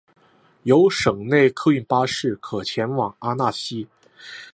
[0.63, 3.87] 有省内客运巴士可前往阿讷西。